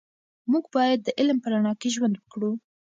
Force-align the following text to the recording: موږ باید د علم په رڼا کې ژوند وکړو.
موږ 0.51 0.65
باید 0.75 0.99
د 1.03 1.09
علم 1.19 1.37
په 1.41 1.47
رڼا 1.53 1.73
کې 1.81 1.89
ژوند 1.95 2.15
وکړو. 2.17 2.51